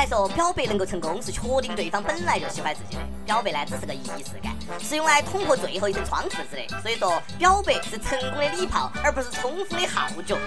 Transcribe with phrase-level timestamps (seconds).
[0.00, 3.02] 来说，表白能够成功是确定对方本来就喜欢自己的。
[3.26, 6.80] 表白呢，只是个仪式感，是用来捅破最后一层窗户纸的。
[6.80, 10.38] 所以说，表白是成功的礼炮，而不是冲锋的号角。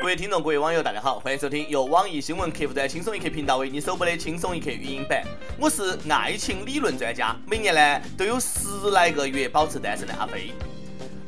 [0.00, 5.22] 各位听众，各位网友，大家好，欢迎收听由网易新闻客户端轻松一刻频道为你首播的轻松一刻语音版。
[5.58, 10.54] 我是爱情理论专家，每年呢都有十来个月保持单身的阿飞。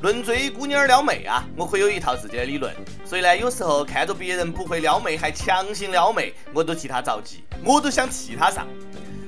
[0.03, 2.74] 论追姑娘撩妹啊，我可有一套自己的理论，
[3.05, 8.66] 所以呢，有时候看着别人不会撩妹还强行撩妹，我都替他着急，我都想替他上。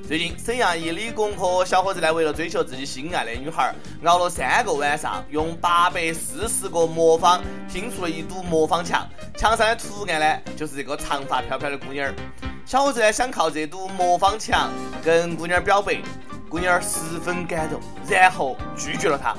[0.07, 9.07] 最近，沈阳一理工科小伙子呢，为了追求自己心爱的女孩，熬了三个晚上，用八百四十个魔方拼出了一堵魔方墙。
[9.37, 12.11] 墙上的图案呢，就是这个长发飘飘的姑娘。
[12.65, 14.71] 小伙子呢，想靠这堵魔方墙
[15.03, 16.01] 跟姑娘表白，
[16.49, 19.35] 姑娘十分感动，然后拒绝了他。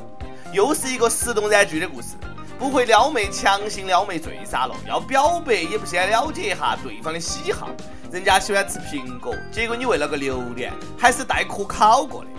[0.54, 2.10] 又是一个十动燃剧的故事。
[2.56, 4.76] 不会撩妹，强行撩妹最傻了。
[4.86, 7.68] 要表白也不先了解一下对方的喜好。
[8.12, 12.30] 人家喜欢吃苹果，结果你为了个榴莲，还是带壳烤过的。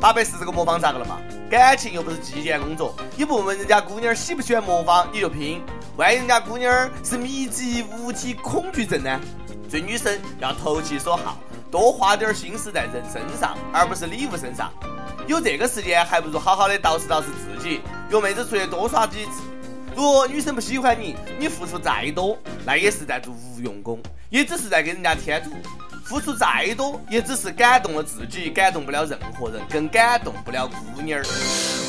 [0.00, 1.18] 八百四十个魔方咋个了嘛？
[1.50, 5.62] 感情又不是计件工作，你不问问人家姑娘喜不喜欢魔方，你就拼。
[5.96, 9.20] 万一人家姑娘是密集物体恐惧症呢？
[9.70, 11.36] 追女生要投其所好，
[11.70, 14.72] 多花点心思在人身上，而不是礼物身上。
[15.28, 19.42] 有这个时间，还不如好好的捯饬捯饬自己，约妹子出去多耍几次。
[19.94, 24.00] 如果女生不喜欢你，你付出再多，那也是在做无用功。
[24.30, 25.50] 也只是在给人家添堵，
[26.02, 31.24] 付出再多，也只是感动了自己，感动不了任何人，更感动不了姑娘儿。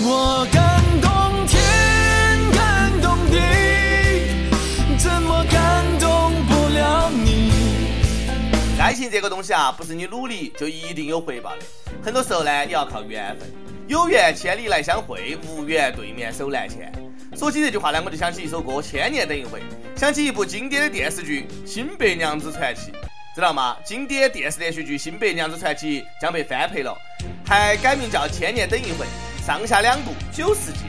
[0.02, 1.62] 我感动天，
[2.52, 3.38] 感动地，
[4.98, 7.54] 怎么感动不了你？
[8.82, 11.62] 爱情这个东西啊，不是你努力就一定有回报的，
[12.04, 13.50] 很多时候呢，也要靠缘分。
[13.88, 16.92] 有缘千里来相会，无缘对面手难牵。
[17.36, 19.60] 说起这句话呢，我就想起一首歌《千年等一回》，
[20.00, 22.92] 想起一部经典的电视剧《新白娘子传奇》，
[23.36, 23.76] 知道吗？
[23.84, 26.96] 经典电视连续剧《新白娘子传奇》将被翻拍了，
[27.46, 29.06] 还改名叫《千年等一回》，
[29.46, 30.80] 上下两部九十集，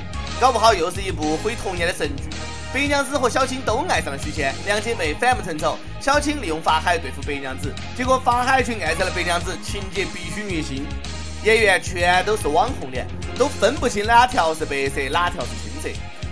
[0.41, 2.25] 搞不好又是一部毁童年的神剧。
[2.73, 5.77] 白娘子和小青都爱上了许仙，两姐妹反目成仇。
[6.01, 10.87] 小青利用法海对付白娘子，结果法海却爱上了白娘子，情节必须虐心。
[11.43, 13.07] 演员全都是网红脸，
[13.39, 15.89] 都分不清哪条是白色，哪条是青色。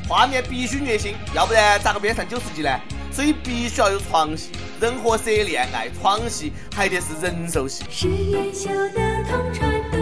[0.06, 2.78] 画面必须虐心，要不然咋个编上九十集呢？
[3.10, 7.84] 所以必须要有床戏，人和蛇恋爱，床戏还得是人兽戏。
[9.30, 9.96] 同船渡，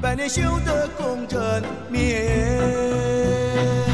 [0.00, 2.28] 百年修得共枕眠。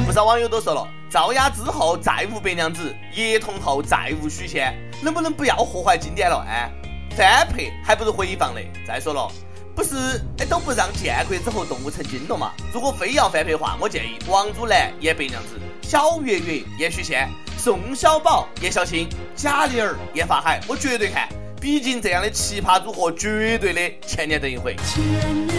[0.07, 4.73] 不少网友都说了，赵雅之后再无白娘子，叶童后再无许仙，
[5.03, 6.45] 能不能不要破坏经典了？
[6.49, 6.71] 哎，
[7.17, 8.71] 翻拍还不如回放嘞。
[8.87, 9.29] 再说了。
[9.77, 12.51] 不是，哎，都不让建国之后动物成精了嘛？
[12.73, 17.29] 如果非要翻拍的话，我建议王祖蓝演白娘子，小岳岳演许仙，
[17.59, 21.29] 宋小宝演小青，贾玲儿演法海，我绝对看。
[21.61, 24.75] 毕竟这样的奇葩组合，绝对的千年等一回。
[24.77, 25.56] 千年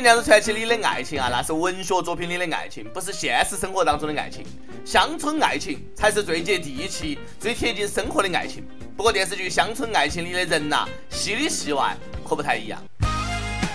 [0.00, 4.46] 新白娘子传奇》里的爱情啊，那是文学作品里的爱情，不是现实生活当中的爱情。
[4.82, 8.66] 乡村爱情才是最接地气、最贴近生活的爱情。
[8.96, 11.94] 不过电视剧《乡村爱情》里的人呐，戏里戏外
[12.26, 12.82] 可不太一样。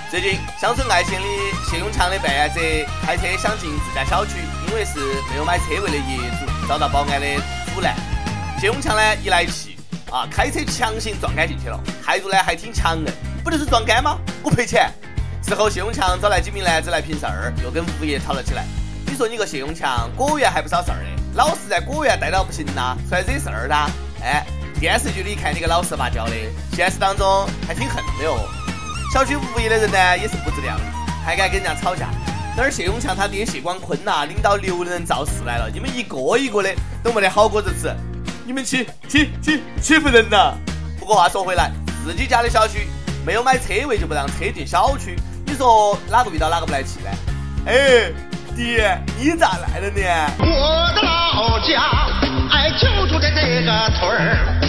[0.10, 1.28] 最近《乡村爱情》里
[1.70, 2.60] 谢永强的扮演者
[3.04, 4.32] 开车想进自家小区，
[4.68, 4.98] 因为是
[5.30, 7.28] 没有买车位的业主，遭到保安的
[7.72, 7.96] 阻拦。
[8.60, 9.78] 谢永强呢一来气
[10.10, 13.06] 啊，开车强行撞杆进去了，态度呢还挺强硬，
[13.44, 14.18] 不就是撞杆吗？
[14.42, 14.92] 我赔钱。
[15.48, 18.66] 事后谢永强找来几名男子来平事儿，又跟物业吵了起来。
[19.06, 23.76] 你说你个谢永强，果园还不少事儿的，老是在果园待到不行呐，出来惹事儿的。
[24.24, 24.44] 哎，
[24.80, 26.32] 电视剧里看你个老实巴交的，
[26.74, 28.50] 现实当中还挺横的哦。
[29.14, 30.82] 小区物业的人呢也是不自量力，
[31.24, 32.10] 还敢跟人家吵架。
[32.58, 36.74] 那儿谢永强他爹谢广坤呐，领导六人造势来了，你们一个一个的
[37.04, 37.96] 都没得好果子吃，
[38.48, 40.56] 你们欺欺欺欺负人呐！
[41.00, 41.72] 不过话说回来，
[42.04, 42.88] 自己家的小区
[43.24, 45.16] 没有买车位就不让车进小区，
[45.56, 47.10] 你说哪个遇到哪个不来气呢？
[47.66, 48.12] 哎。
[48.58, 50.02] 爹，你咋来了呢？
[50.40, 52.08] 我的老家，
[52.50, 54.60] 哎，就住在这个村儿。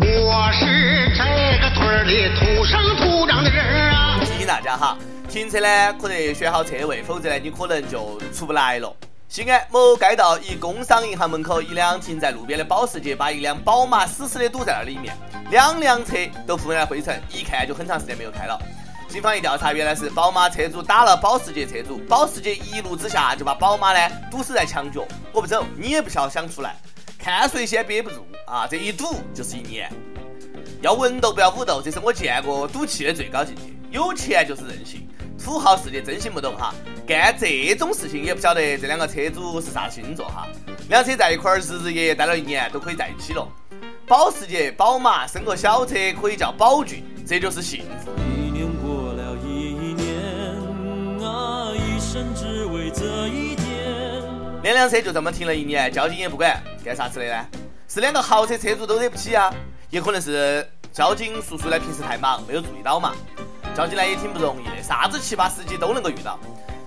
[0.00, 1.24] 我是这
[1.60, 4.18] 个村儿里土生土长的人啊。
[4.20, 4.96] 提醒大家哈，
[5.28, 8.92] 停车呢可得选好车位，否则呢你可能就出不来了。
[9.28, 15.16] 西安某街道一工商银行门口，一辆停在路边的保时捷把一辆宝马死死的堵在了里面，
[15.50, 18.56] 两辆车都铺满了灰尘，一看就很长时间没有开了。
[19.14, 25.06] 警方一调查，原来是宝马车主打了保时捷车主，保时捷一怒之下就把宝马呢堵死在墙角。
[25.32, 26.74] 我不走，你也不晓想出来，
[27.16, 28.66] 看谁先憋不住啊！
[28.68, 29.88] 这一堵就是一年。
[30.82, 33.62] 要文斗不要武斗，这是我见过赌气的最高境界。
[33.92, 35.08] 有钱就是任性，
[35.38, 36.74] 土豪世界真心不懂哈。
[37.06, 40.48] 干这种事情也不晓得这两个车主是啥星座哈。
[40.88, 43.48] 两车在一块儿日日夜夜待了一年都可以在一起了。
[44.08, 48.10] 保时捷、宝马生个小车可以叫宝骏，这就是幸福。
[54.64, 57.46] 两辆车就这么停了一年，交警也不管，干啥子的呢？
[57.86, 59.52] 是两个豪车车主都惹不起啊？
[59.90, 63.12] 也可能是交警叔叔呢平时太忙没有注意到嘛。
[63.76, 66.38] 交警呢也挺不容易的，啥子奇葩司机都能够遇到。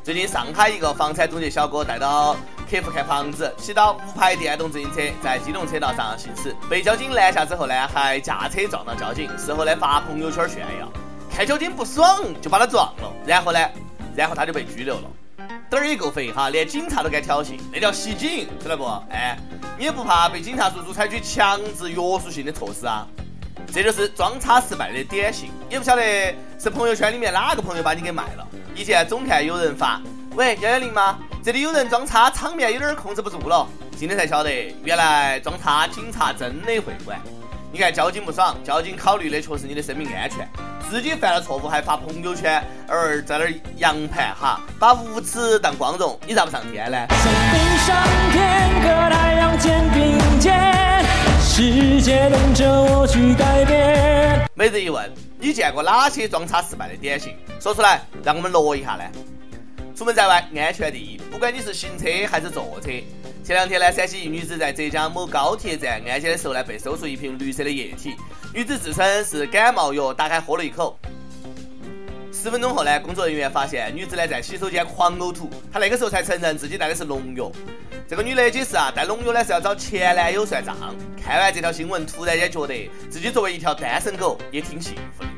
[0.04, 2.36] 最近上海一个房产中介小哥带到
[2.68, 10.92] 客户看房子，骑到无牌电动自行车在机动车道上行驶，被交警拦下之后呢，还驾车撞到交警，事后呢发朋友圈炫耀，
[11.32, 13.60] 看交警不爽就把他撞了，然后呢，
[14.16, 15.04] 然后他就被拘留了。
[15.70, 18.86] 胆儿也够肥哈，连警察都敢挑衅，那叫袭警，晓得不？
[19.10, 19.38] 哎，
[19.78, 23.06] 你也不怕被警察叔叔采取强制约束性的措施啊？
[23.74, 28.48] 这就是装叉失败的典型，也不晓得是朋友圈里面哪个朋友把你给卖了。
[28.74, 30.02] 以前总看有人发，
[30.36, 31.20] 喂幺幺零吗？
[31.44, 33.68] 这里有人装叉，场面有点控制不住了。
[33.98, 37.20] 今天才晓得，原来装叉警察真的会管。
[37.74, 40.48] 你看交警不爽，交警考虑的确是你的生命安全。
[40.90, 46.98] 自己犯了错误还发朋友圈，而在那儿扬盘哈，把无耻当光荣，你咋不上天呢？
[47.86, 51.04] 上天和太阳肩并肩，
[51.42, 54.48] 世界等着我去改变。
[54.56, 57.36] 每日一问，你见过哪些装叉失败的典型？
[57.60, 59.04] 说出来，让我们乐一下呢。
[59.94, 62.90] 出门在外，安全第一，不管你是行车还是坐车。
[63.44, 68.16] 前两天呢，陕西一女子在浙江某高铁站安检的时候呢，被搜出一瓶绿色的液体。
[68.54, 70.98] 女子自称是感冒药，打开喝了一口。
[72.32, 77.52] 十分钟后呢，工作人员发现女子呢在洗手间狂呕吐，她那个时候才承认自己带的是农药。
[78.08, 80.76] 这个女的解释啊，带农药呢是要找前男友算账。
[81.22, 85.30] 看完这条新闻，突然间觉得自己作为一条单身狗也挺幸福的。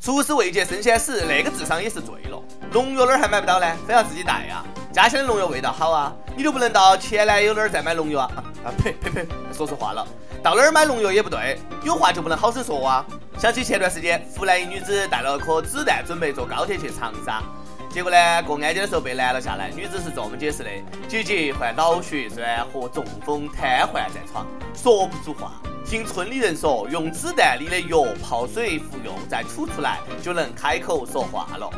[0.00, 2.42] 厨师未见生鲜食，那个智商也是醉了。
[2.70, 3.76] 农药哪儿还买不到呢？
[3.88, 4.62] 非要自己带呀？
[4.96, 8.32] 家乡的农药味道好啊，你都不能到前男友那儿再买农药啊？
[8.64, 9.26] 啊呸呸呸！
[9.52, 10.02] 说错话了，
[10.42, 13.04] 到哪儿买农药也不对，有话就不能好生说啊！
[13.36, 17.42] 想起前段时间，湖南一女子带了颗子弹，准备坐高铁去长沙，
[17.90, 19.70] 结果呢，过安检的时候被拦了下来。
[19.70, 20.70] 女子是这么解释的：
[21.06, 25.52] 姐姐患脑血栓和中风，瘫痪在床，说不出话。
[25.84, 31.68] 听村里人说，用子弹里的药泡水服用，再吐出来就能开口说话了。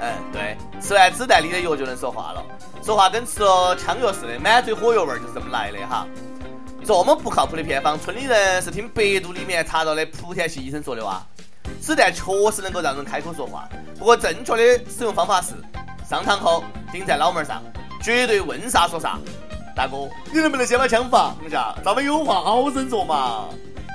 [0.00, 2.44] 嗯，对，吃完子弹里的药就能说话了，
[2.82, 6.06] 说话跟吃了枪药似的，满嘴火药味儿就是这么来的哈。
[6.84, 11.20] 这么不靠谱的偏方，村里人是听百度里面查到的莆田系医生说的哇。
[11.80, 12.22] 子弹确
[12.52, 15.54] 实能够让人开口说话，不过正确的使用方法是
[16.08, 17.60] 上膛后顶在脑门上，
[18.02, 19.18] 绝对问啥说啥。
[19.74, 21.74] 大哥，你能不能先把枪放下？
[21.84, 23.46] 咱们有话好生说嘛。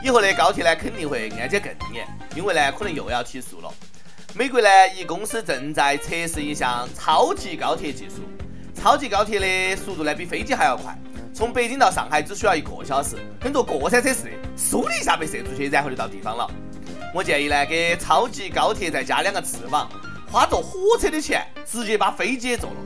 [0.03, 2.05] 以后的高铁呢，肯定会安检更严，
[2.35, 3.71] 因为呢，可能又要提速了。
[4.33, 8.21] 美国呢，一公司正在测试一项超级高铁技术。
[8.73, 10.97] 超级高铁的速度呢，比飞机还要快，
[11.33, 16.49] 从北京到上海只需要一个小时，跟坐过山车似的，嗖的一下被射出去，然后就到地方了。
[17.13, 19.89] 我建议呢，给超级高铁再加两个翅膀，
[20.31, 22.77] 花坐火车的钱，直接把飞机也坐了，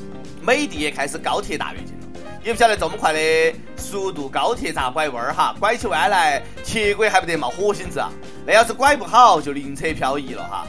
[0.42, 2.06] 美的也开始高铁大跃进了。
[2.44, 5.56] 也不晓得这么快的速度，高铁咋拐弯儿哈？
[5.60, 8.12] 拐起弯来，铁轨还不得冒火星子啊？
[8.48, 10.66] 那要是拐不好，就灵车漂移了哈。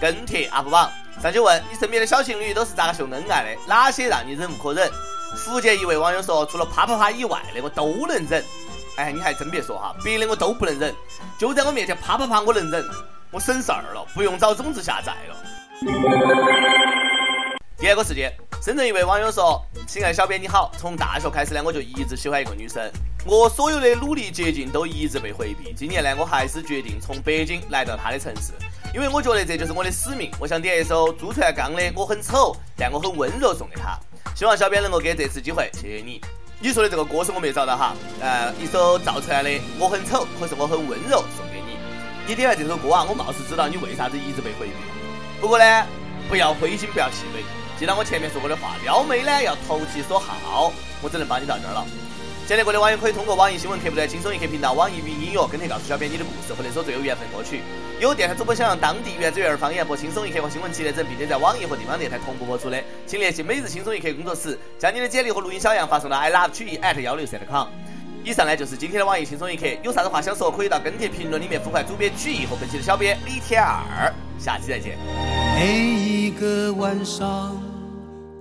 [0.00, 0.90] 跟帖 UP 榜
[1.22, 3.60] 上去问你身边的小情侣都是咋个秀恩爱的？
[3.68, 4.90] 哪些让你忍无可忍？
[5.36, 8.44] 福建一位网友说，除了啪啪啪以外的我都能忍。
[8.96, 10.94] 哎，你还真别说哈，别的我都不能忍，
[11.38, 12.84] 就在我面前啪啪啪我能忍，
[13.30, 15.36] 我省事儿了，不用找种子下载了。
[17.80, 18.30] 第二个事件，
[18.62, 22.92] 深圳一位网友说：“亲爱小编你好，从大学开始呢，我就一直喜欢一个女生，
[23.24, 25.72] 我所有的努力捷径都一直被回避。
[25.72, 28.52] 今年呢，我还是决定从北京来到她的城市。”
[28.92, 33.98] 因为我觉得这就是我的使命，我想点一首朱传刚的《我很丑，但我很温柔》送给他。
[34.34, 36.20] 希望小编能够给这次机会，谢谢你。
[36.58, 41.78] 你说的这个歌手我没找到哈，呃，一首赵传的《我很丑，可是我很温柔》送给你。
[42.26, 44.74] 你点完这首歌啊，我貌似知道你为啥子一直被回避。
[45.40, 45.86] 不过呢，
[46.28, 47.42] 不要灰心，不要气馁，
[47.80, 50.70] 记得我前面说过的话，撩妹呢要投其所好，
[51.00, 51.82] 我只能帮你到这儿了。
[52.46, 57.62] 现在国内网友可以通过网易新闻客户端轻松一刻频道、网易云音乐跟帖告诉小编你的故事和那首最有缘分歌曲。
[57.98, 67.66] 有电台主播想让当地原汁原味方言播轻松一刻和新闻七点整，并且在网易和地方电台同步播出的，请联系每日轻松一刻工作室，将你的简历和录音小样发送到 i love 曲艺 at 幺六三 com。
[68.22, 74.12] 以上呢就是今天的网易轻松一刻，有啥子话想说，可以到跟帖评论里面呼唤主编曲艺和本期的小编李天二。
[74.38, 74.98] 下期再见。
[75.54, 77.62] 每一个晚上，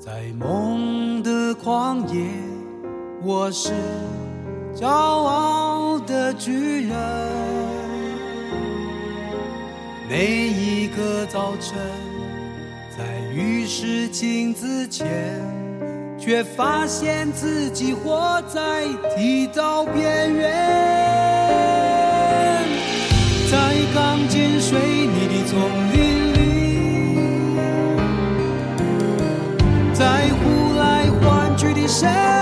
[0.09, 2.19] 在梦的旷野，
[3.21, 3.73] 我是。
[4.75, 6.97] 骄傲的巨人。
[10.09, 11.77] 每一个早晨，
[12.97, 15.07] 在浴室镜子前，
[16.17, 20.51] 却发现自己活在剃刀边缘，
[23.51, 25.08] 在钢筋水泥
[32.07, 32.38] 唤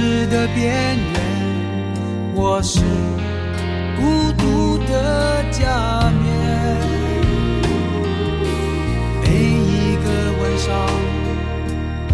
[0.00, 1.20] 都市的边缘，
[2.34, 2.80] 我是
[3.98, 6.24] 孤独的假面。
[9.20, 10.08] 每一个
[10.40, 10.72] 晚上，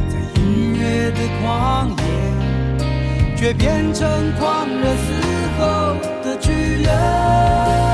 [0.09, 5.13] 在音乐的旷野，却变成狂热嘶
[5.57, 5.63] 吼
[6.25, 7.86] 的巨人。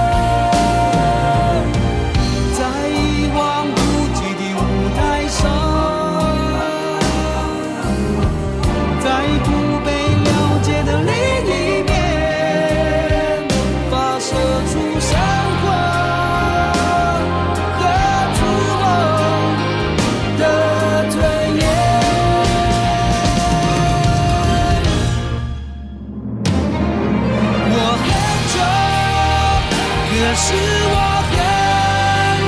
[30.32, 30.96] 可是我
[31.28, 31.36] 很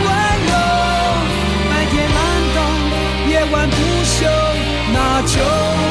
[0.04, 0.08] 温
[0.48, 0.52] 柔。
[1.68, 2.18] 白天懒
[2.54, 2.58] 动，
[3.28, 4.16] 夜晚不休，
[4.90, 5.36] 那就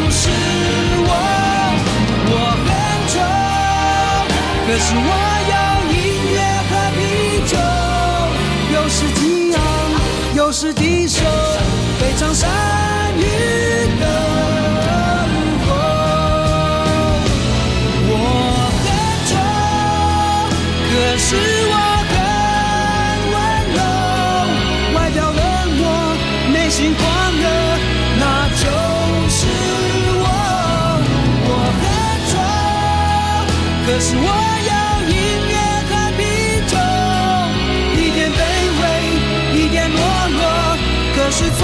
[0.09, 0.21] 是
[1.05, 1.09] 我。
[2.31, 2.33] 我
[2.65, 2.67] 很
[3.13, 3.15] 丑，
[4.65, 5.09] 可是我
[5.51, 5.53] 有
[5.93, 5.95] 音
[6.33, 6.99] 乐和啤
[7.45, 7.53] 酒，
[8.73, 8.97] 有时
[33.93, 34.73] 可是我有
[35.07, 35.15] 音
[35.49, 35.55] 乐
[35.87, 36.19] 和啤
[36.65, 36.73] 酒，
[37.95, 38.41] 一点卑
[38.81, 38.83] 微，
[39.55, 39.95] 一点懦
[40.31, 40.41] 弱，
[41.15, 41.61] 可是从